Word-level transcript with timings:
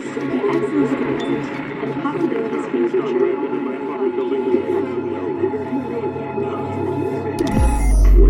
What 0.00 0.06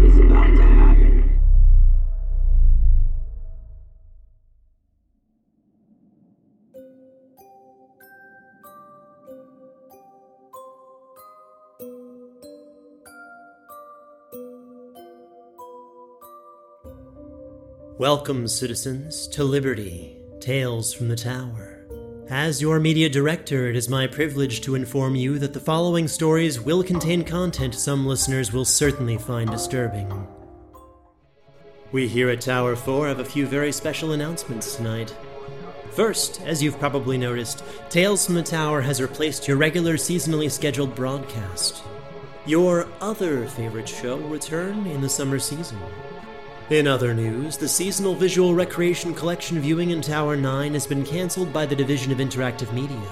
is 0.03 0.19
about 0.19 0.46
to 0.56 0.62
happen? 0.64 1.38
Welcome, 17.96 18.48
citizens, 18.48 19.29
to 19.29 19.45
Liberty 19.45 20.20
Tales 20.41 20.95
from 20.95 21.09
the 21.09 21.17
Tower. 21.17 21.85
As 22.30 22.62
your 22.62 22.80
media 22.80 23.11
director, 23.11 23.69
it 23.69 23.77
is 23.77 23.91
my 23.91 24.07
privilege 24.07 24.63
to 24.63 24.75
inform 24.75 25.15
you 25.15 25.39
that 25.39 25.53
the 25.53 25.61
following 25.61 26.09
stories 26.09 26.59
will 26.59 26.83
contain 26.83 27.25
content 27.25 27.75
some 27.75 28.07
listeners 28.07 28.51
will 28.51 28.65
certainly 28.65 29.19
find 29.19 29.51
disturbing. 29.51 30.27
We 31.93 32.09
here 32.09 32.30
at 32.30 32.41
Tower 32.41 32.75
4 32.75 33.09
have 33.09 33.19
a 33.19 33.25
few 33.25 33.47
very 33.47 33.71
special 33.71 34.13
announcements 34.13 34.77
tonight. 34.77 35.15
First, 35.91 36.41
as 36.43 36.63
you've 36.63 36.79
probably 36.79 37.19
noticed, 37.19 37.63
Tales 37.91 38.25
from 38.25 38.37
the 38.37 38.43
Tower 38.43 38.80
has 38.80 39.02
replaced 39.02 39.47
your 39.47 39.59
regular 39.59 39.95
seasonally 39.95 40.51
scheduled 40.51 40.95
broadcast. 40.95 41.83
Your 42.47 42.88
other 43.02 43.47
favorite 43.47 43.88
show 43.88 44.16
will 44.16 44.29
return 44.30 44.87
in 44.87 45.02
the 45.02 45.09
summer 45.09 45.38
season. 45.38 45.79
In 46.70 46.87
other 46.87 47.12
news, 47.12 47.56
the 47.56 47.66
seasonal 47.66 48.15
visual 48.15 48.55
recreation 48.55 49.12
collection 49.12 49.59
viewing 49.59 49.90
in 49.90 50.01
Tower 50.01 50.37
9 50.37 50.73
has 50.74 50.87
been 50.87 51.04
cancelled 51.04 51.52
by 51.52 51.66
the 51.66 51.74
Division 51.74 52.13
of 52.13 52.18
Interactive 52.18 52.73
Media. 52.73 53.10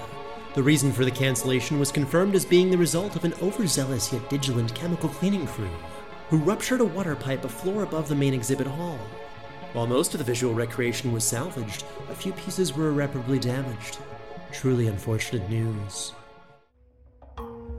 The 0.53 0.63
reason 0.63 0.93
for 0.93 1.03
the 1.03 1.11
cancellation 1.11 1.77
was 1.77 1.91
confirmed 1.91 2.35
as 2.35 2.45
being 2.45 2.71
the 2.71 2.77
result 2.77 3.17
of 3.17 3.25
an 3.25 3.33
overzealous 3.41 4.13
yet 4.13 4.29
vigilant 4.29 4.73
chemical 4.73 5.09
cleaning 5.09 5.45
crew 5.45 5.69
who 6.29 6.37
ruptured 6.37 6.79
a 6.79 6.85
water 6.85 7.17
pipe 7.17 7.43
a 7.43 7.49
floor 7.49 7.83
above 7.83 8.07
the 8.07 8.15
main 8.15 8.33
exhibit 8.33 8.65
hall. 8.65 8.97
While 9.73 9.87
most 9.87 10.13
of 10.13 10.19
the 10.19 10.23
visual 10.23 10.53
recreation 10.53 11.11
was 11.11 11.25
salvaged, 11.25 11.83
a 12.09 12.15
few 12.15 12.31
pieces 12.31 12.73
were 12.73 12.87
irreparably 12.87 13.39
damaged. 13.39 13.97
Truly 14.53 14.87
unfortunate 14.87 15.49
news. 15.49 16.13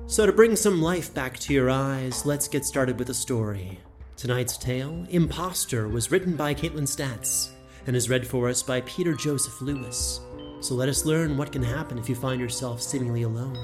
So, 0.09 0.27
to 0.27 0.33
bring 0.33 0.57
some 0.57 0.83
life 0.83 1.15
back 1.15 1.39
to 1.39 1.55
your 1.55 1.71
eyes, 1.71 2.27
let's 2.27 2.49
get 2.49 2.67
started 2.67 2.99
with 2.99 3.09
a 3.09 3.15
story. 3.15 3.81
Tonight's 4.21 4.59
tale, 4.59 5.07
Imposter, 5.09 5.89
was 5.89 6.11
written 6.11 6.37
by 6.37 6.53
Kaitlin 6.53 6.87
Statz 6.87 7.53
and 7.87 7.97
is 7.97 8.11
read 8.11 8.27
for 8.27 8.51
us 8.51 8.63
by 8.63 8.83
Peter 8.83 9.15
Joseph 9.15 9.63
Lewis. 9.63 10.21
So 10.61 10.75
let 10.75 10.91
us 10.91 11.07
learn 11.07 11.39
what 11.39 11.51
can 11.51 11.63
happen 11.63 11.97
if 11.97 12.07
you 12.07 12.15
find 12.15 12.39
yourself 12.39 12.83
seemingly 12.83 13.23
alone 13.23 13.57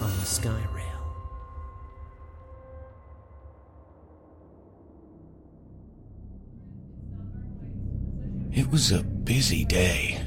on 0.00 0.10
the 0.18 0.26
sky 0.26 0.60
rail. 0.74 0.84
It 8.50 8.68
was 8.72 8.90
a 8.90 9.04
busy 9.04 9.64
day. 9.64 10.20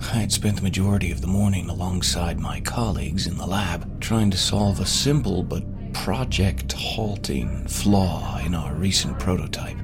I 0.00 0.16
had 0.16 0.32
spent 0.32 0.56
the 0.56 0.62
majority 0.62 1.12
of 1.12 1.20
the 1.20 1.28
morning 1.28 1.70
alongside 1.70 2.40
my 2.40 2.58
colleagues 2.62 3.28
in 3.28 3.36
the 3.36 3.46
lab 3.46 4.00
trying 4.00 4.32
to 4.32 4.36
solve 4.36 4.80
a 4.80 4.86
simple 4.86 5.44
but 5.44 5.62
project 5.92 6.72
halting 6.72 7.66
flaw 7.66 8.38
in 8.38 8.54
our 8.54 8.74
recent 8.74 9.18
prototype. 9.18 9.76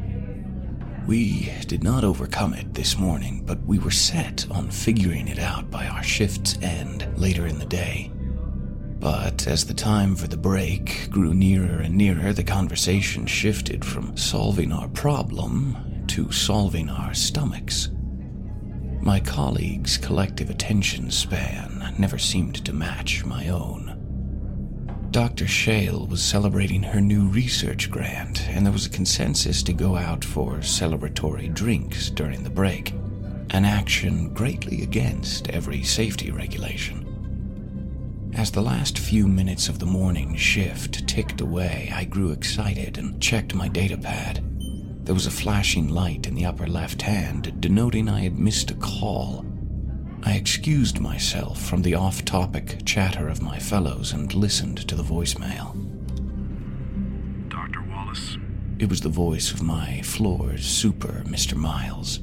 We 1.06 1.52
did 1.66 1.84
not 1.84 2.02
overcome 2.02 2.54
it 2.54 2.72
this 2.74 2.98
morning, 2.98 3.42
but 3.44 3.62
we 3.64 3.78
were 3.78 3.90
set 3.90 4.46
on 4.50 4.70
figuring 4.70 5.28
it 5.28 5.38
out 5.38 5.70
by 5.70 5.86
our 5.86 6.02
shift's 6.02 6.56
end 6.62 7.06
later 7.16 7.46
in 7.46 7.58
the 7.58 7.66
day. 7.66 8.10
But 9.00 9.46
as 9.46 9.66
the 9.66 9.74
time 9.74 10.16
for 10.16 10.28
the 10.28 10.38
break 10.38 11.10
grew 11.10 11.34
nearer 11.34 11.80
and 11.80 11.94
nearer, 11.94 12.32
the 12.32 12.42
conversation 12.42 13.26
shifted 13.26 13.84
from 13.84 14.16
solving 14.16 14.72
our 14.72 14.88
problem 14.88 16.04
to 16.06 16.32
solving 16.32 16.88
our 16.88 17.12
stomachs. 17.12 17.90
My 19.02 19.20
colleagues' 19.20 19.98
collective 19.98 20.48
attention 20.48 21.10
span 21.10 21.94
never 21.98 22.16
seemed 22.16 22.64
to 22.64 22.72
match 22.72 23.26
my 23.26 23.48
own. 23.48 23.93
Dr. 25.14 25.46
Shale 25.46 26.08
was 26.08 26.20
celebrating 26.20 26.82
her 26.82 27.00
new 27.00 27.28
research 27.28 27.88
grant, 27.88 28.48
and 28.48 28.66
there 28.66 28.72
was 28.72 28.86
a 28.86 28.90
consensus 28.90 29.62
to 29.62 29.72
go 29.72 29.94
out 29.94 30.24
for 30.24 30.56
celebratory 30.56 31.54
drinks 31.54 32.10
during 32.10 32.42
the 32.42 32.50
break, 32.50 32.90
an 33.50 33.64
action 33.64 34.34
greatly 34.34 34.82
against 34.82 35.48
every 35.50 35.84
safety 35.84 36.32
regulation. 36.32 38.32
As 38.34 38.50
the 38.50 38.60
last 38.60 38.98
few 38.98 39.28
minutes 39.28 39.68
of 39.68 39.78
the 39.78 39.86
morning 39.86 40.34
shift 40.34 41.06
ticked 41.06 41.40
away, 41.40 41.92
I 41.94 42.06
grew 42.06 42.32
excited 42.32 42.98
and 42.98 43.22
checked 43.22 43.54
my 43.54 43.68
data 43.68 43.96
pad. 43.96 44.42
There 45.04 45.14
was 45.14 45.28
a 45.28 45.30
flashing 45.30 45.90
light 45.90 46.26
in 46.26 46.34
the 46.34 46.46
upper 46.46 46.66
left 46.66 47.02
hand 47.02 47.60
denoting 47.60 48.08
I 48.08 48.22
had 48.22 48.36
missed 48.36 48.72
a 48.72 48.74
call. 48.74 49.46
I 50.24 50.32
excused 50.34 51.00
myself 51.00 51.60
from 51.60 51.82
the 51.82 51.94
off 51.94 52.24
topic 52.24 52.78
chatter 52.84 53.28
of 53.28 53.42
my 53.42 53.58
fellows 53.58 54.12
and 54.12 54.32
listened 54.34 54.78
to 54.88 54.94
the 54.94 55.02
voicemail. 55.02 55.74
Dr. 57.48 57.82
Wallace, 57.82 58.38
It 58.78 58.88
was 58.88 59.02
the 59.02 59.08
voice 59.10 59.52
of 59.52 59.62
my 59.62 60.00
floor's 60.02 60.64
super, 60.64 61.22
Mr. 61.26 61.54
Miles. 61.56 62.20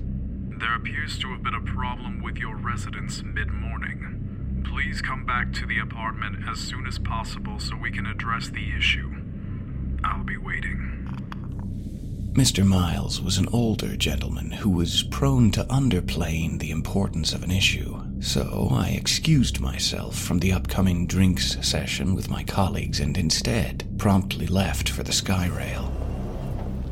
there 0.59 0.75
appears 0.75 1.17
to 1.19 1.31
have 1.31 1.41
been 1.43 1.55
a 1.55 1.61
problem 1.61 2.21
with 2.21 2.37
your 2.37 2.55
residence 2.55 3.23
mid 3.23 3.49
morning. 3.51 4.63
Please 4.63 5.01
come 5.01 5.25
back 5.25 5.51
to 5.53 5.65
the 5.65 5.79
apartment 5.79 6.37
as 6.49 6.59
soon 6.59 6.85
as 6.87 6.97
possible 6.99 7.59
so 7.59 7.75
we 7.75 7.91
can 7.91 8.05
address 8.05 8.49
the 8.49 8.75
issue. 8.77 9.11
I'll 10.03 10.23
be 10.23 10.37
waiting. 10.37 11.00
Mr. 12.33 12.65
Miles 12.65 13.19
was 13.21 13.37
an 13.37 13.47
older 13.51 13.97
gentleman 13.97 14.51
who 14.51 14.69
was 14.69 15.03
prone 15.03 15.51
to 15.51 15.65
underplaying 15.65 16.57
the 16.59 16.71
importance 16.71 17.33
of 17.33 17.43
an 17.43 17.51
issue, 17.51 18.01
so 18.21 18.69
I 18.71 18.91
excused 18.91 19.59
myself 19.59 20.17
from 20.17 20.39
the 20.39 20.53
upcoming 20.53 21.07
drinks 21.07 21.57
session 21.61 22.15
with 22.15 22.29
my 22.29 22.45
colleagues 22.45 23.01
and 23.01 23.17
instead 23.17 23.85
promptly 23.97 24.47
left 24.47 24.87
for 24.87 25.03
the 25.03 25.11
Skyrail. 25.11 25.91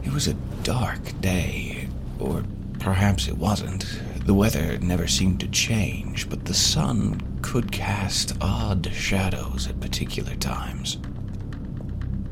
It 0.03 0.11
was 0.11 0.27
a 0.27 0.33
dark 0.63 1.21
day, 1.21 1.87
or 2.19 2.43
perhaps 2.79 3.29
it 3.29 3.37
wasn't. 3.37 3.85
The 4.25 4.33
weather 4.33 4.77
never 4.79 5.07
seemed 5.07 5.39
to 5.39 5.47
change, 5.47 6.29
but 6.29 6.43
the 6.43 6.53
sun 6.53 7.39
could 7.41 7.71
cast 7.71 8.33
odd 8.41 8.91
shadows 8.93 9.69
at 9.69 9.79
particular 9.79 10.35
times. 10.35 10.97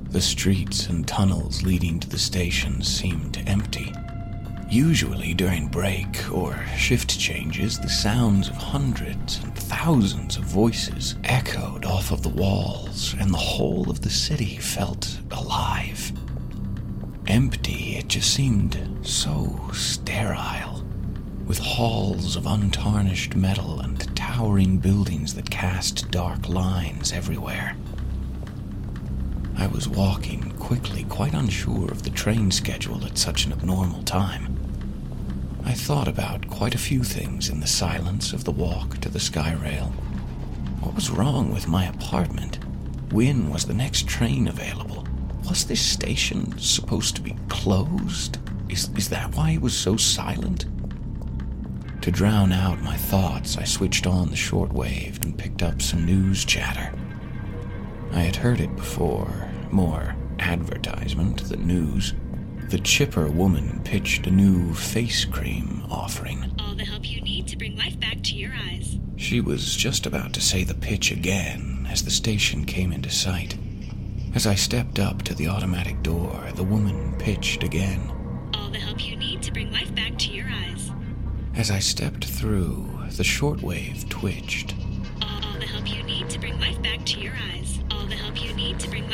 The 0.10 0.22
streets 0.22 0.88
and 0.88 1.08
tunnels 1.08 1.64
leading 1.64 2.00
to 2.00 2.10
the 2.10 2.18
station 2.18 2.82
seemed 2.82 3.44
empty. 3.46 3.94
Usually 4.70 5.34
during 5.34 5.68
break 5.68 6.32
or 6.32 6.66
shift 6.78 7.20
changes, 7.20 7.78
the 7.78 7.90
sounds 7.90 8.50
of 8.50 8.56
hundreds 8.56 9.44
and 9.44 9.54
thousands 9.56 10.38
of 10.38 10.44
voices 10.44 11.16
echoed 11.24 11.86
off 11.86 12.12
of 12.12 12.24
the 12.24 12.30
walls, 12.30 13.16
and 13.20 13.34
the 13.34 13.38
whole 13.38 13.90
of 13.90 14.02
the 14.02 14.10
city 14.10 14.58
felt 14.58 15.20
alive. 15.32 16.12
Empty, 17.28 17.98
it 17.98 18.08
just 18.08 18.34
seemed 18.34 18.80
so 19.02 19.60
sterile, 19.74 20.84
with 21.46 21.60
halls 21.60 22.36
of 22.38 22.46
untarnished 22.46 23.36
metal 23.36 23.82
and 23.82 24.16
towering 24.16 24.78
buildings 24.78 25.34
that 25.34 25.50
cast 25.50 26.10
dark 26.12 26.48
lines 26.48 27.12
everywhere. 27.12 27.76
I 29.60 29.66
was 29.66 29.90
walking 29.90 30.52
quickly, 30.60 31.04
quite 31.06 31.34
unsure 31.34 31.90
of 31.92 32.04
the 32.04 32.12
train 32.12 32.52
schedule 32.52 33.04
at 33.06 33.18
such 33.18 33.46
an 33.46 33.54
abnormal 33.54 34.04
time. 34.04 34.56
I 35.66 35.74
thought 35.74 36.08
about 36.08 36.48
quite 36.48 36.76
a 36.76 36.80
few 36.80 37.04
things 37.04 37.50
in 37.50 37.60
the 37.60 37.68
silence 37.68 38.34
of 38.34 38.44
the 38.44 38.52
walk 38.52 39.00
to 39.00 39.10
the 39.10 39.18
Skyrail. 39.18 39.92
What 40.82 40.94
was 40.94 41.10
wrong 41.10 41.52
with 41.52 41.68
my 41.68 41.86
apartment? 41.86 42.60
When 43.12 43.50
was 43.50 43.66
the 43.66 43.74
next 43.74 44.08
train 44.08 44.48
available? 44.48 45.08
Was 45.50 45.66
this 45.66 45.82
station 45.82 46.56
supposed 46.60 47.16
to 47.16 47.22
be 47.22 47.36
closed? 47.50 48.38
Is, 48.70 48.90
is 48.96 49.10
that 49.10 49.36
why 49.36 49.52
it 49.52 49.62
was 49.62 49.76
so 49.76 49.98
silent? 49.98 50.66
To 52.04 52.12
drown 52.12 52.52
out 52.52 52.82
my 52.84 52.96
thoughts, 52.96 53.58
I 53.58 53.64
switched 53.64 54.06
on 54.06 54.30
the 54.30 54.36
shortwave 54.36 55.24
and 55.26 55.38
picked 55.38 55.64
up 55.64 55.82
some 55.82 56.06
news 56.06 56.46
chatter. 56.46 56.94
I 58.12 58.22
had 58.22 58.36
heard 58.36 58.60
it 58.60 58.76
before, 58.76 59.50
more 59.72 60.16
advertisement 60.40 61.44
than 61.50 61.68
news. 61.68 62.14
The 62.70 62.80
chipper 62.80 63.28
woman 63.30 63.82
pitched 63.84 64.28
a 64.28 64.32
new 64.32 64.74
face 64.74 65.26
cream 65.26 65.86
offering. 65.90 66.52
All 66.60 66.76
the 66.76 66.84
help 66.84 67.10
you 67.10 67.22
need 67.22 67.48
to 67.48 67.58
bring 67.58 67.78
life 67.78 68.00
back 68.00 68.22
to 68.24 68.36
your 68.36 68.52
eyes. 68.54 68.98
She 69.16 69.42
was 69.42 69.76
just 69.76 70.06
about 70.06 70.34
to 70.34 70.42
say 70.42 70.64
the 70.64 70.74
pitch 70.74 71.12
again 71.12 71.88
as 71.90 72.04
the 72.04 72.12
station 72.12 72.66
came 72.66 72.92
into 72.92 73.10
sight. 73.10 73.58
As 74.36 74.46
I 74.46 74.56
stepped 74.56 75.00
up 75.00 75.24
to 75.24 75.34
the 75.34 75.48
automatic 75.48 76.04
door, 76.04 76.48
the 76.56 76.64
woman 76.64 77.16
pitched 77.18 77.64
again. 77.64 78.12
All 78.54 78.70
the 78.70 78.80
help 78.80 79.04
you 79.06 79.16
need 79.16 79.42
to 79.44 79.52
bring 79.52 79.72
life 79.72 79.94
back 79.96 80.18
to 80.20 80.32
your 80.32 80.48
eyes. 80.48 80.92
As 81.56 81.72
I 81.72 81.80
stepped 81.80 82.26
through, 82.26 82.88
the 83.16 83.24
shortwave 83.24 84.08
twitched. 84.10 84.76
I 88.78 88.80
need 88.80 88.84
to 88.84 88.90
bring 88.90 89.10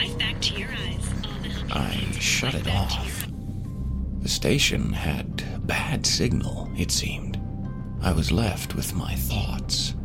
shut 2.19 2.53
life 2.53 2.61
it 2.61 2.65
back 2.65 2.89
to 2.89 2.95
off. 2.95 3.27
The 4.19 4.29
station 4.29 4.91
had 4.91 5.65
bad 5.65 6.05
signal, 6.05 6.69
it 6.75 6.91
seemed. 6.91 7.39
I 8.01 8.11
was 8.11 8.31
left 8.31 8.75
with 8.75 8.93
my 8.93 9.15
thoughts. 9.15 9.95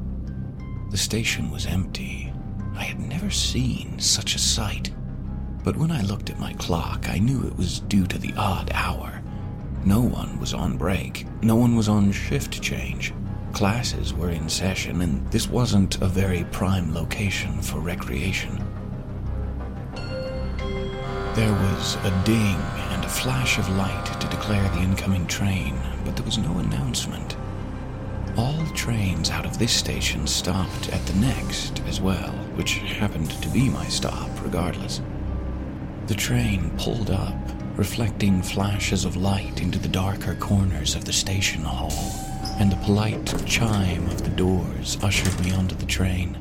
The 0.91 0.97
station 0.97 1.51
was 1.51 1.67
empty. 1.67 2.33
I 2.77 2.85
had 2.85 3.01
never 3.01 3.31
seen 3.31 3.99
such 3.99 4.37
a 4.37 4.39
sight. 4.39 4.93
But 5.65 5.77
when 5.77 5.91
I 5.91 6.03
looked 6.03 6.31
at 6.31 6.39
my 6.39 6.53
clock, 6.55 7.09
I 7.09 7.19
knew 7.19 7.45
it 7.45 7.57
was 7.57 7.81
due 7.81 8.07
to 8.07 8.19
the 8.19 8.33
odd 8.37 8.71
hour. 8.73 9.21
No 9.85 10.01
one 10.01 10.39
was 10.39 10.55
on 10.55 10.77
break, 10.77 11.27
no 11.43 11.57
one 11.57 11.75
was 11.75 11.89
on 11.89 12.13
shift 12.13 12.63
change. 12.63 13.13
Classes 13.53 14.15
were 14.15 14.31
in 14.31 14.49
session, 14.49 15.03
and 15.03 15.29
this 15.33 15.49
wasn't 15.49 16.01
a 16.01 16.07
very 16.07 16.45
prime 16.53 16.95
location 16.95 17.61
for 17.61 17.81
recreation. 17.81 18.65
There 21.39 21.53
was 21.53 21.95
a 22.03 22.23
ding 22.25 22.57
and 22.91 23.05
a 23.05 23.09
flash 23.09 23.61
of 23.61 23.77
light 23.77 24.07
to 24.21 24.27
declare 24.27 24.69
the 24.71 24.81
incoming 24.81 25.25
train, 25.29 25.79
but 26.05 26.17
there 26.17 26.25
was 26.25 26.37
no 26.37 26.59
announcement. 26.59 27.37
All 28.37 28.67
trains 28.75 29.31
out 29.31 29.47
of 29.47 29.57
this 29.57 29.73
station 29.73 30.27
stopped 30.27 30.89
at 30.89 31.07
the 31.07 31.13
next 31.21 31.81
as 31.87 32.01
well, 32.01 32.33
which 32.57 32.79
happened 32.79 33.31
to 33.41 33.49
be 33.51 33.69
my 33.69 33.87
stop 33.87 34.29
regardless. 34.43 35.01
The 36.09 36.17
train 36.17 36.73
pulled 36.77 37.13
up, 37.13 37.39
reflecting 37.77 38.43
flashes 38.43 39.05
of 39.05 39.15
light 39.15 39.63
into 39.63 39.79
the 39.79 39.87
darker 39.87 40.35
corners 40.35 40.97
of 40.97 41.05
the 41.05 41.13
station 41.13 41.63
hall, 41.63 41.93
and 42.59 42.73
the 42.73 42.85
polite 42.85 43.33
chime 43.47 44.07
of 44.07 44.25
the 44.25 44.31
doors 44.31 44.99
ushered 45.05 45.39
me 45.45 45.53
onto 45.53 45.77
the 45.77 45.87
train. 45.87 46.37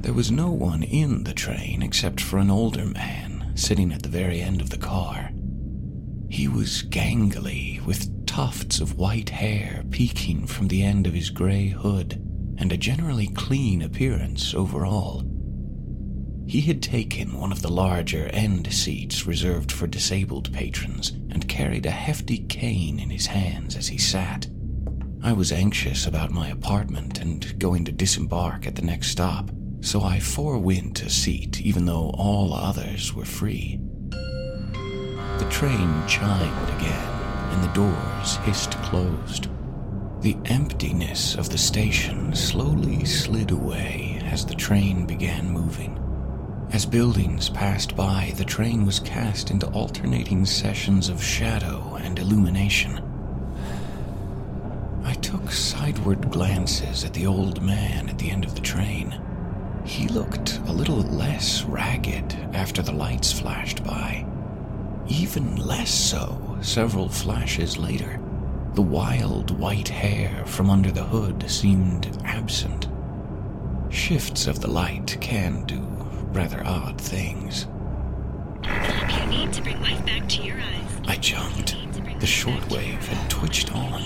There 0.00 0.14
was 0.14 0.30
no 0.30 0.50
one 0.50 0.82
in 0.82 1.24
the 1.24 1.34
train 1.34 1.82
except 1.82 2.22
for 2.22 2.38
an 2.38 2.50
older 2.50 2.86
man 2.86 3.29
sitting 3.54 3.92
at 3.92 4.02
the 4.02 4.08
very 4.08 4.40
end 4.40 4.60
of 4.60 4.70
the 4.70 4.78
car. 4.78 5.30
He 6.28 6.46
was 6.48 6.82
gangly, 6.84 7.84
with 7.84 8.26
tufts 8.26 8.80
of 8.80 8.96
white 8.96 9.30
hair 9.30 9.82
peeking 9.90 10.46
from 10.46 10.68
the 10.68 10.82
end 10.82 11.06
of 11.06 11.14
his 11.14 11.30
gray 11.30 11.68
hood, 11.68 12.24
and 12.58 12.72
a 12.72 12.76
generally 12.76 13.26
clean 13.26 13.82
appearance 13.82 14.54
overall. 14.54 15.24
He 16.46 16.60
had 16.62 16.82
taken 16.82 17.38
one 17.38 17.52
of 17.52 17.62
the 17.62 17.72
larger 17.72 18.26
end 18.28 18.72
seats 18.72 19.26
reserved 19.26 19.70
for 19.70 19.86
disabled 19.86 20.52
patrons 20.52 21.10
and 21.30 21.48
carried 21.48 21.86
a 21.86 21.90
hefty 21.90 22.38
cane 22.38 22.98
in 22.98 23.10
his 23.10 23.26
hands 23.26 23.76
as 23.76 23.88
he 23.88 23.98
sat. 23.98 24.46
I 25.22 25.32
was 25.32 25.52
anxious 25.52 26.06
about 26.06 26.30
my 26.30 26.48
apartment 26.48 27.18
and 27.18 27.58
going 27.58 27.84
to 27.84 27.92
disembark 27.92 28.66
at 28.66 28.74
the 28.74 28.82
next 28.82 29.08
stop, 29.08 29.50
so 29.80 30.02
I 30.02 30.20
forewent 30.20 31.02
a 31.02 31.10
seat 31.10 31.60
even 31.60 31.86
though 31.86 32.10
all 32.14 32.54
others 32.54 33.14
were 33.14 33.24
free. 33.24 33.80
The 34.10 35.48
train 35.50 36.06
chimed 36.06 36.68
again, 36.78 37.08
and 37.52 37.64
the 37.64 37.72
doors 37.72 38.36
hissed 38.44 38.72
closed. 38.82 39.48
The 40.20 40.36
emptiness 40.44 41.34
of 41.34 41.48
the 41.48 41.58
station 41.58 42.34
slowly 42.34 43.06
slid 43.06 43.50
away 43.50 44.20
as 44.24 44.44
the 44.44 44.54
train 44.54 45.06
began 45.06 45.50
moving. 45.50 45.96
As 46.72 46.84
buildings 46.84 47.48
passed 47.48 47.96
by, 47.96 48.32
the 48.36 48.44
train 48.44 48.84
was 48.84 49.00
cast 49.00 49.50
into 49.50 49.66
alternating 49.70 50.44
sessions 50.44 51.08
of 51.08 51.22
shadow 51.22 51.96
and 52.00 52.18
illumination. 52.18 53.02
I 55.04 55.14
took 55.14 55.50
sideward 55.50 56.30
glances 56.30 57.02
at 57.02 57.14
the 57.14 57.26
old 57.26 57.62
man 57.62 58.08
at 58.08 58.18
the 58.18 58.30
end 58.30 58.44
of 58.44 58.54
the 58.54 58.60
train. 58.60 59.18
He 59.90 60.06
looked 60.06 60.58
a 60.68 60.72
little 60.72 61.02
less 61.02 61.64
ragged 61.64 62.32
after 62.54 62.80
the 62.80 62.92
lights 62.92 63.32
flashed 63.32 63.82
by. 63.82 64.24
Even 65.08 65.56
less 65.56 65.90
so 65.90 66.56
several 66.60 67.08
flashes 67.08 67.76
later. 67.76 68.20
The 68.74 68.82
wild 68.82 69.50
white 69.58 69.88
hair 69.88 70.46
from 70.46 70.70
under 70.70 70.92
the 70.92 71.02
hood 71.02 71.50
seemed 71.50 72.16
absent. 72.24 72.86
Shifts 73.90 74.46
of 74.46 74.60
the 74.60 74.70
light 74.70 75.18
can 75.20 75.64
do 75.64 75.80
rather 76.32 76.64
odd 76.64 77.00
things. 77.00 77.66
All 77.66 78.62
the 78.62 78.68
help 78.68 79.24
you 79.24 79.38
need 79.38 79.52
to 79.54 79.62
bring 79.62 79.82
life 79.82 80.06
back 80.06 80.28
to 80.28 80.42
your 80.42 80.60
eyes. 80.60 81.00
I 81.08 81.16
jumped. 81.16 81.74
The 82.20 82.26
shortwave 82.26 83.06
had 83.06 83.28
twitched 83.28 83.74
on. 83.74 84.02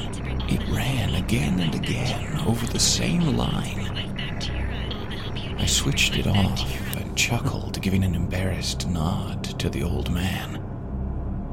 It 0.48 0.66
ran 0.74 1.14
again 1.14 1.60
and 1.60 1.74
again 1.74 2.38
over 2.46 2.66
the 2.66 2.80
same 2.80 3.36
line. 3.36 4.13
I 5.64 5.66
switched 5.66 6.18
it 6.18 6.26
off 6.26 6.94
and 7.00 7.16
chuckled, 7.16 7.80
giving 7.80 8.04
an 8.04 8.14
embarrassed 8.14 8.86
nod 8.86 9.44
to 9.58 9.70
the 9.70 9.82
old 9.82 10.10
man. 10.10 10.62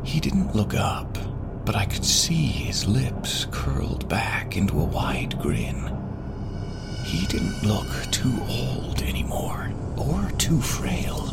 He 0.04 0.20
didn't 0.20 0.54
look 0.54 0.74
up, 0.74 1.18
but 1.64 1.78
I 1.78 1.86
could 1.86 2.04
see 2.04 2.48
his 2.48 2.86
lips 2.86 3.48
curled 3.52 4.10
back 4.10 4.58
into 4.58 4.82
a 4.82 4.84
wide 4.84 5.40
grin. 5.40 5.98
He 7.06 7.26
didn't 7.28 7.64
look 7.64 7.88
too 8.12 8.38
old 8.50 9.02
anymore, 9.02 9.72
or 9.96 10.30
too 10.32 10.60
frail, 10.60 11.30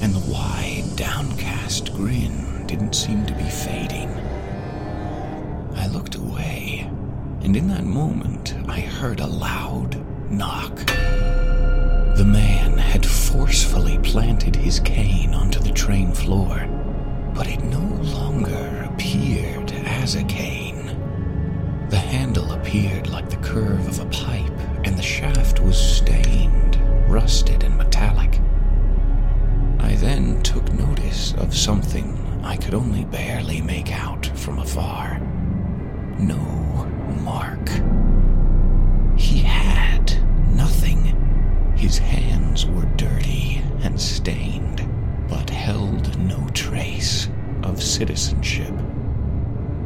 and 0.00 0.14
the 0.14 0.32
wide, 0.32 0.84
downcast 0.94 1.92
grin 1.94 2.64
didn't 2.68 2.94
seem 2.94 3.26
to 3.26 3.34
be 3.34 3.50
fading. 3.50 4.10
I 5.74 5.88
looked 5.88 6.14
away, 6.14 6.88
and 7.40 7.56
in 7.56 7.66
that 7.70 7.82
moment 7.82 8.54
I 8.68 8.82
heard 8.82 9.18
a 9.18 9.26
loud 9.26 10.00
knock. 10.30 10.78
The 12.18 12.24
man 12.24 12.76
had 12.76 13.06
forcefully 13.06 13.96
planted 13.98 14.56
his 14.56 14.80
cane 14.80 15.34
onto 15.34 15.60
the 15.60 15.70
train 15.70 16.12
floor, 16.12 16.66
but 17.32 17.46
it 17.46 17.62
no 17.62 17.78
longer 17.78 18.90
appeared 18.92 19.70
as 19.70 20.16
a 20.16 20.24
cane. 20.24 20.86
The 21.90 21.96
handle 21.96 22.50
appeared 22.50 23.08
like 23.08 23.30
the 23.30 23.36
curve 23.36 23.86
of 23.86 24.00
a 24.00 24.06
pipe, 24.06 24.58
and 24.84 24.98
the 24.98 25.02
shaft 25.02 25.60
was 25.60 25.78
stained, 25.78 26.76
rusted, 27.08 27.62
and 27.62 27.78
metallic. 27.78 28.40
I 29.78 29.94
then 29.94 30.42
took 30.42 30.72
notice 30.72 31.34
of 31.34 31.56
something 31.56 32.18
I 32.42 32.56
could 32.56 32.74
only 32.74 33.04
barely 33.04 33.60
make 33.60 33.92
out 33.92 34.26
from 34.34 34.58
afar. 34.58 35.20
No 36.18 36.40
mark. 37.22 37.70
His 41.78 41.98
hands 41.98 42.66
were 42.66 42.86
dirty 42.96 43.62
and 43.82 44.00
stained, 44.00 44.84
but 45.28 45.48
held 45.48 46.18
no 46.18 46.48
trace 46.52 47.28
of 47.62 47.80
citizenship. 47.80 48.74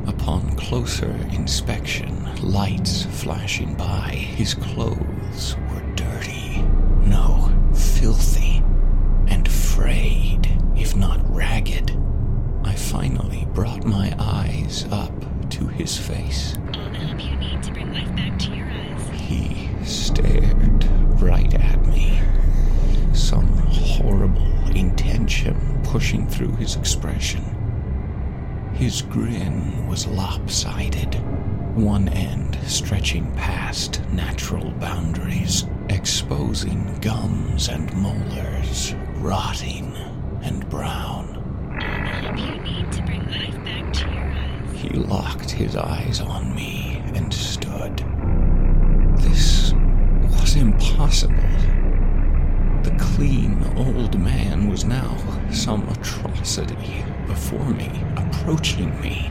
Upon 0.07 0.57
closer 0.57 1.13
inspection, 1.33 2.35
lights 2.43 3.05
flashing 3.05 3.75
by, 3.75 4.09
his 4.11 4.55
clothes 4.55 5.55
were 5.71 5.83
dirty, 5.95 6.63
no, 7.05 7.53
filthy, 7.75 8.63
and 9.29 9.47
frayed, 9.47 10.49
if 10.75 10.97
not 10.97 11.21
ragged. 11.33 11.97
I 12.65 12.75
finally 12.75 13.47
brought 13.53 13.85
my 13.85 14.15
eyes 14.19 14.87
up 14.91 15.13
to 15.51 15.67
his 15.69 15.99
face. 15.99 16.57
All 16.75 16.89
the 16.91 16.99
help 16.99 17.23
you 17.23 17.37
need 17.37 17.63
to 17.63 17.71
bring 17.71 17.93
life 17.93 18.17
back 18.17 18.39
to 18.39 18.55
your 18.57 18.67
eyes. 18.67 19.21
He 19.21 19.69
stared 19.85 20.82
right 21.23 21.55
at 21.55 21.87
me, 21.87 22.21
some 23.13 23.47
horrible 23.69 24.69
intention 24.77 25.81
pushing 25.85 26.27
through 26.27 26.53
his 26.57 26.75
expression. 26.75 27.43
His 28.75 29.03
grin 29.03 29.87
was 29.87 30.07
lopsided, 30.09 31.15
one 31.77 32.09
end 32.09 32.59
stretching 32.67 33.33
past 33.37 34.03
natural 34.13 34.73
boundaries, 34.73 35.65
exposing 35.89 36.99
gums 37.01 37.69
and 37.69 37.93
molars, 37.95 38.95
rotting 39.17 39.95
and 40.43 40.69
brown. 40.69 41.37
All 41.71 41.79
the 41.79 41.85
help 41.85 42.39
you 42.39 42.61
need 42.63 42.93
to 42.93 43.03
bring 43.03 43.25
life 43.31 43.65
back 43.65 43.93
to 43.93 44.11
your 44.11 44.21
eyes. 44.21 44.81
He 44.81 44.89
locked 44.89 45.51
his 45.51 45.77
eyes 45.77 46.21
on 46.21 46.55
me 46.55 46.82
was 50.53 50.61
impossible. 50.61 51.37
The 52.83 52.95
clean 52.99 53.65
old 53.77 54.19
man 54.19 54.69
was 54.69 54.85
now 54.85 55.17
some 55.51 55.89
atrocity 55.89 57.05
before 57.27 57.71
me, 57.71 57.91
approaching 58.17 59.01
me. 59.01 59.31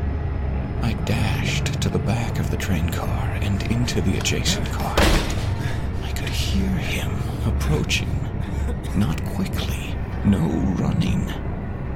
I 0.81 0.93
dashed 1.05 1.79
to 1.81 1.89
the 1.89 1.99
back 1.99 2.39
of 2.39 2.49
the 2.49 2.57
train 2.57 2.89
car 2.89 3.37
and 3.41 3.61
into 3.71 4.01
the 4.01 4.17
adjacent 4.17 4.67
car. 4.71 4.95
I 4.97 6.11
could 6.15 6.29
hear 6.29 6.69
him 6.69 7.11
approaching. 7.45 8.09
Not 8.95 9.23
quickly, 9.25 9.95
no 10.25 10.47
running, 10.79 11.31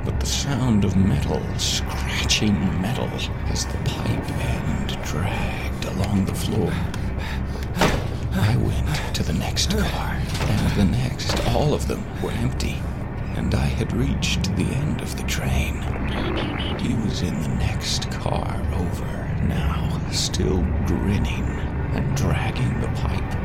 but 0.04 0.20
the 0.20 0.26
sound 0.26 0.86
of 0.86 0.96
metal 0.96 1.42
scratching 1.58 2.60
metal 2.80 3.10
as 3.48 3.66
the 3.66 3.78
pipe 3.86 4.32
end 4.40 5.04
dragged 5.04 5.86
along 5.86 6.26
the 6.26 6.36
floor. 6.36 6.72
I 8.38 8.58
went 8.58 9.16
to 9.16 9.24
the 9.24 9.32
next 9.32 9.72
car, 9.78 10.22
and 10.42 10.72
the 10.78 10.84
next. 10.84 11.40
All 11.48 11.74
of 11.74 11.88
them 11.88 12.04
were 12.22 12.32
empty. 12.32 12.82
And 13.36 13.56
I 13.56 13.66
had 13.66 13.94
reached 13.94 14.54
the 14.58 14.66
end 14.66 15.00
of 15.00 15.16
the 15.16 15.24
train. 15.24 15.82
He 16.80 16.94
was 16.96 17.22
in 17.22 17.42
the 17.42 17.56
next 17.56 18.12
car 18.12 18.62
over 18.74 19.06
now, 19.48 20.02
still 20.12 20.62
grinning 20.86 21.46
and 21.94 22.18
dragging 22.18 22.82
the 22.82 22.88
pipe. 22.88 23.36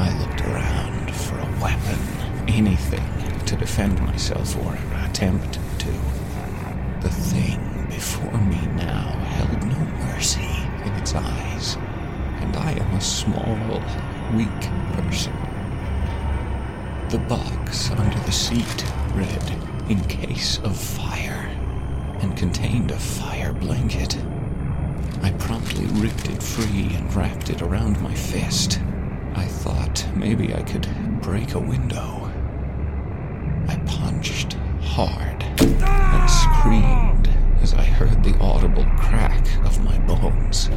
I 0.00 0.16
looked 0.20 0.40
around 0.40 1.14
for 1.14 1.38
a 1.38 1.62
weapon, 1.62 1.98
anything 2.48 3.04
to 3.44 3.56
defend 3.56 4.00
myself 4.00 4.56
or 4.64 4.78
attempt 5.04 5.57
weak 14.34 14.60
person. 14.92 15.32
The 17.10 17.18
box 17.28 17.90
under 17.92 18.18
the 18.20 18.32
seat 18.32 18.84
read, 19.14 19.56
in 19.88 20.00
case 20.04 20.58
of 20.58 20.76
fire, 20.76 21.48
and 22.20 22.36
contained 22.36 22.90
a 22.90 22.98
fire 22.98 23.52
blanket. 23.52 24.16
I 25.22 25.30
promptly 25.32 25.86
ripped 26.00 26.28
it 26.28 26.42
free 26.42 26.94
and 26.94 27.14
wrapped 27.14 27.50
it 27.50 27.62
around 27.62 28.00
my 28.00 28.14
fist. 28.14 28.80
I 29.34 29.46
thought 29.46 30.06
maybe 30.14 30.54
I 30.54 30.62
could 30.62 30.86
break 31.22 31.54
a 31.54 31.58
window. 31.60 32.30
I 33.68 33.76
punched 33.86 34.54
hard 34.82 35.42
and 35.60 36.30
screamed 36.30 37.28
as 37.62 37.74
I 37.74 37.84
heard 37.84 38.22
the 38.22 38.36
audible 38.38 38.86
crack 38.98 39.46
of 39.64 39.82
my 39.84 39.98
bones. 40.00 40.70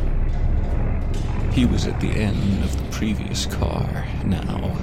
He 1.52 1.66
was 1.66 1.86
at 1.86 2.00
the 2.00 2.12
end 2.12 2.64
of 2.64 2.78
the 2.78 2.90
previous 2.92 3.46
car 3.46 4.08
now, 4.24 4.74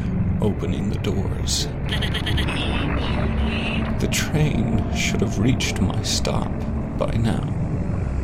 opening 0.43 0.91
the 0.91 0.99
doors. 0.99 1.67
The 4.01 4.09
train 4.13 4.95
should 4.95 5.23
have 5.23 5.39
reached 5.39 5.81
my 5.81 6.03
stop 6.03 6.53
by 6.99 7.11
now. 7.13 7.43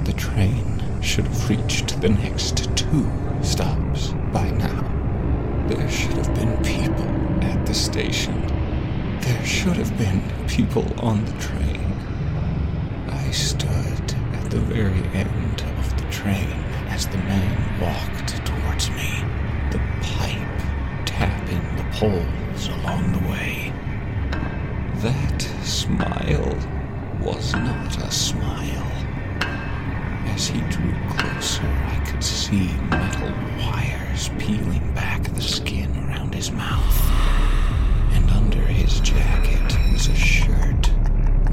The 0.05 0.13
train 0.13 0.83
should 1.01 1.27
have 1.27 1.49
reached 1.49 2.03
the 2.03 2.11
next 2.11 2.69
two 2.77 3.11
stops 3.43 4.09
by 4.31 4.51
now. 4.51 4.83
There 5.67 5.89
should 5.89 6.19
have 6.19 6.35
been 6.35 6.63
people 6.63 7.09
at 7.43 7.65
the 7.65 7.75
station. 7.75 8.47
There 9.23 9.45
should 9.47 9.79
have 9.79 9.97
been 9.97 10.23
people 10.49 10.85
on 11.01 11.25
the 11.25 11.33
train. 11.39 11.81
I 13.09 13.31
stood 13.31 14.15
at 14.35 14.51
the 14.51 14.61
very 14.61 15.03
end 15.15 15.63
of 15.79 15.97
the 15.97 16.11
train 16.11 16.64
as 16.95 17.09
the 17.09 17.19
man 17.19 17.81
walked 17.81 18.47
towards 18.47 18.89
me, 18.91 19.11
the 19.73 19.81
pipe 20.01 20.63
tapping 21.05 21.65
the 21.77 21.83
poles 21.99 22.69
along 22.69 23.11
the 23.11 23.29
way. 23.29 23.73
That 25.03 25.43
smile 25.65 26.57
was 27.21 27.53
not 27.53 27.99
a 27.99 28.11
smile. 28.13 28.93
As 30.35 30.47
he 30.47 30.61
drew 30.71 30.95
closer, 31.17 31.67
I 31.67 32.01
could 32.07 32.23
see 32.23 32.73
metal 32.89 33.33
wires 33.59 34.31
peeling 34.39 34.95
back 34.95 35.25
the 35.25 35.43
skin 35.43 35.91
around 35.97 36.33
his 36.33 36.53
mouth. 36.53 37.01
And 38.13 38.31
under 38.31 38.61
his 38.61 39.01
jacket 39.01 39.77
was 39.93 40.07
a 40.07 40.15
shirt 40.15 40.91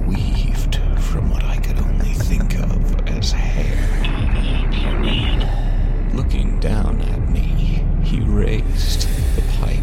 weaved 0.06 0.76
from 1.00 1.32
what 1.32 1.44
I 1.44 1.58
could 1.58 1.80
only 1.80 2.14
think 2.14 2.60
of 2.60 3.08
as 3.08 3.32
hair. 3.32 3.91
Down 6.62 7.02
at 7.02 7.28
me, 7.28 7.84
he 8.04 8.22
raised 8.22 9.08
the 9.36 9.42
pipe. 9.58 9.82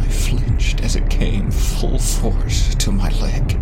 I 0.00 0.08
flinched 0.08 0.80
as 0.80 0.96
it 0.96 1.08
came 1.08 1.52
full 1.52 2.00
force 2.00 2.74
to 2.74 2.90
my 2.90 3.08
leg, 3.20 3.56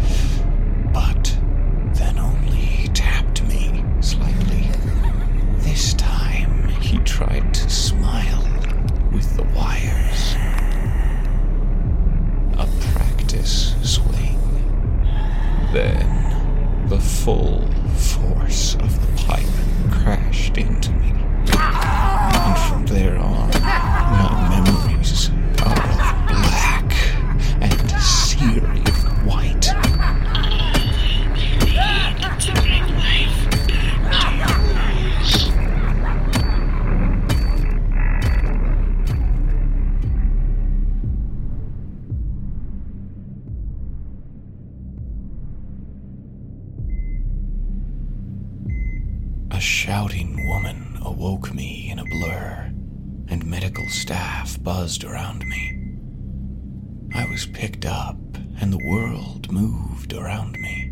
world 59.38 59.52
moved 59.52 60.12
around 60.14 60.59
me. 60.59 60.90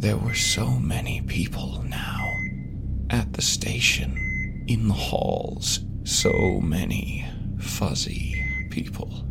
There 0.00 0.16
were 0.16 0.34
so 0.34 0.70
many 0.70 1.20
people 1.22 1.82
now. 1.82 2.32
At 3.10 3.32
the 3.32 3.42
station, 3.42 4.64
in 4.68 4.88
the 4.88 4.94
halls, 4.94 5.80
so 6.04 6.60
many 6.60 7.26
fuzzy 7.58 8.68
people. 8.70 9.24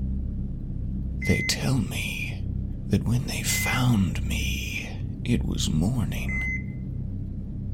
They 1.27 1.43
tell 1.49 1.77
me 1.77 2.43
that 2.87 3.03
when 3.03 3.25
they 3.25 3.43
found 3.43 4.23
me, 4.27 5.21
it 5.23 5.43
was 5.43 5.69
morning. 5.69 6.43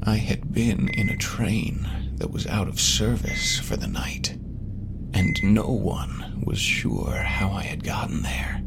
I 0.02 0.16
had 0.16 0.52
been 0.52 0.88
in 0.88 1.08
a 1.08 1.16
train 1.16 1.86
that 2.16 2.30
was 2.30 2.46
out 2.46 2.68
of 2.68 2.80
service 2.80 3.58
for 3.58 3.76
the 3.76 3.86
night, 3.88 4.30
and 5.12 5.36
no 5.42 5.68
one 5.68 6.42
was 6.44 6.60
sure 6.60 7.12
how 7.12 7.50
I 7.50 7.62
had 7.62 7.84
gotten 7.84 8.22
there. 8.22 8.63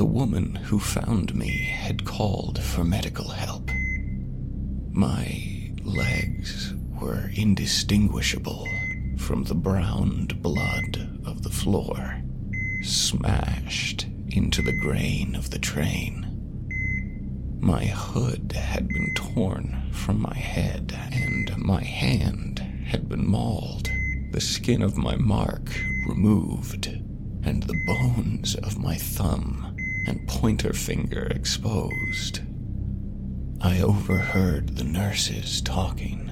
The 0.00 0.06
woman 0.06 0.54
who 0.54 0.78
found 0.78 1.34
me 1.34 1.64
had 1.64 2.06
called 2.06 2.58
for 2.58 2.84
medical 2.84 3.28
help. 3.28 3.70
My 4.92 5.74
legs 5.84 6.72
were 6.98 7.30
indistinguishable 7.34 8.66
from 9.18 9.44
the 9.44 9.54
browned 9.54 10.40
blood 10.40 11.20
of 11.26 11.42
the 11.42 11.50
floor, 11.50 12.22
smashed 12.80 14.06
into 14.28 14.62
the 14.62 14.72
grain 14.72 15.34
of 15.34 15.50
the 15.50 15.58
train. 15.58 17.58
My 17.60 17.84
hood 17.84 18.52
had 18.52 18.88
been 18.88 19.14
torn 19.14 19.90
from 19.92 20.22
my 20.22 20.34
head, 20.34 20.98
and 21.12 21.54
my 21.58 21.84
hand 21.84 22.60
had 22.86 23.06
been 23.06 23.28
mauled, 23.28 23.90
the 24.30 24.40
skin 24.40 24.80
of 24.80 24.96
my 24.96 25.16
mark 25.16 25.78
removed, 26.08 26.86
and 27.42 27.64
the 27.64 27.84
bones 27.86 28.54
of 28.54 28.78
my 28.78 28.94
thumb 28.94 29.69
and 30.06 30.26
pointer 30.28 30.72
finger 30.72 31.24
exposed. 31.34 32.40
I 33.60 33.80
overheard 33.80 34.76
the 34.76 34.84
nurses 34.84 35.60
talking. 35.60 36.26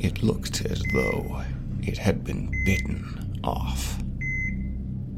It 0.00 0.22
looked 0.22 0.64
as 0.66 0.82
though 0.92 1.42
it 1.82 1.98
had 1.98 2.24
been 2.24 2.50
bitten 2.64 3.40
off. 3.44 3.98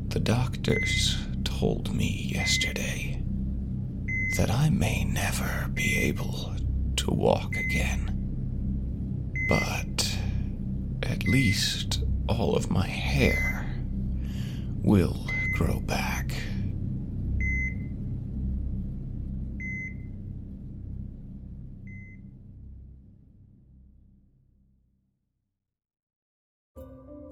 The 0.09 0.21
doctors 0.21 1.17
told 1.45 1.95
me 1.95 2.31
yesterday 2.35 3.23
that 4.37 4.51
I 4.51 4.71
may 4.71 5.05
never 5.05 5.69
be 5.73 5.97
able 5.97 6.55
to 6.97 7.11
walk 7.11 7.57
again. 7.57 8.15
But 9.49 10.19
at 11.03 11.27
least 11.27 12.05
all 12.29 12.55
of 12.55 12.71
my 12.71 12.87
hair 12.87 13.67
will 14.83 15.27
grow 15.55 15.81
back. 15.81 16.38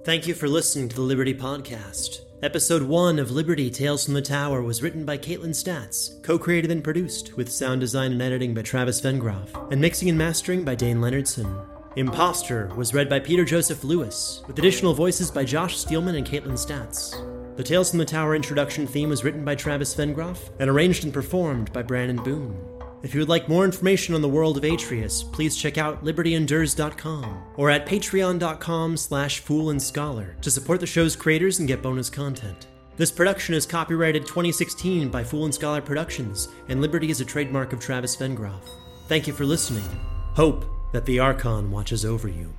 Thank 0.06 0.28
you 0.28 0.34
for 0.34 0.46
listening 0.46 0.88
to 0.90 0.94
the 0.94 1.02
Liberty 1.02 1.34
Podcast. 1.34 2.20
Episode 2.40 2.82
1 2.82 3.18
of 3.18 3.32
Liberty 3.32 3.68
Tales 3.68 4.04
from 4.04 4.14
the 4.14 4.22
Tower 4.22 4.62
was 4.62 4.80
written 4.80 5.04
by 5.04 5.18
Kaitlin 5.18 5.50
Statz, 5.50 6.22
co 6.22 6.38
created 6.38 6.70
and 6.70 6.84
produced 6.84 7.36
with 7.36 7.50
sound 7.50 7.80
design 7.80 8.12
and 8.12 8.22
editing 8.22 8.54
by 8.54 8.62
Travis 8.62 9.00
Vengroff, 9.00 9.72
and 9.72 9.80
mixing 9.80 10.08
and 10.08 10.16
mastering 10.16 10.62
by 10.62 10.76
Dayn 10.76 10.98
Leonardson. 10.98 11.66
Imposter 11.96 12.72
was 12.76 12.94
read 12.94 13.08
by 13.08 13.18
Peter 13.18 13.44
Joseph 13.44 13.82
Lewis, 13.82 14.44
with 14.46 14.60
additional 14.60 14.94
voices 14.94 15.28
by 15.28 15.42
Josh 15.44 15.76
Steelman 15.76 16.14
and 16.14 16.24
Kaitlin 16.24 16.52
Statz. 16.52 17.56
The 17.56 17.64
Tales 17.64 17.90
from 17.90 17.98
the 17.98 18.04
Tower 18.04 18.36
introduction 18.36 18.86
theme 18.86 19.08
was 19.08 19.24
written 19.24 19.44
by 19.44 19.56
Travis 19.56 19.92
Vengroff 19.92 20.50
and 20.60 20.70
arranged 20.70 21.02
and 21.02 21.12
performed 21.12 21.72
by 21.72 21.82
Brandon 21.82 22.22
Boone. 22.22 22.75
If 23.06 23.14
you 23.14 23.20
would 23.20 23.28
like 23.28 23.48
more 23.48 23.64
information 23.64 24.16
on 24.16 24.20
the 24.20 24.28
world 24.28 24.56
of 24.56 24.64
Atrius, 24.64 25.30
please 25.30 25.56
check 25.56 25.78
out 25.78 26.04
libertyendures.com 26.04 27.52
or 27.54 27.70
at 27.70 27.86
patreon.com 27.86 28.96
slash 28.96 29.44
foolandscholar 29.44 30.40
to 30.40 30.50
support 30.50 30.80
the 30.80 30.88
show's 30.88 31.14
creators 31.14 31.60
and 31.60 31.68
get 31.68 31.82
bonus 31.82 32.10
content. 32.10 32.66
This 32.96 33.12
production 33.12 33.54
is 33.54 33.64
copyrighted 33.64 34.26
2016 34.26 35.08
by 35.08 35.22
Fool 35.22 35.44
and 35.44 35.54
Scholar 35.54 35.80
Productions, 35.80 36.48
and 36.68 36.80
Liberty 36.80 37.08
is 37.08 37.20
a 37.20 37.24
trademark 37.24 37.72
of 37.72 37.78
Travis 37.78 38.16
Vengroff. 38.16 38.68
Thank 39.06 39.28
you 39.28 39.32
for 39.32 39.46
listening. 39.46 39.88
Hope 40.34 40.64
that 40.92 41.06
the 41.06 41.20
Archon 41.20 41.70
watches 41.70 42.04
over 42.04 42.26
you. 42.26 42.52